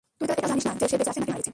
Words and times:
তুই 0.19 0.27
তো 0.29 0.33
এটাও 0.35 0.49
জানিস 0.51 0.65
না 0.67 0.71
যে 0.79 0.85
সে 0.91 0.97
বেঁচে 0.99 1.11
আছে 1.11 1.19
নাকি 1.21 1.29
মারা 1.31 1.39
গেছে! 1.39 1.49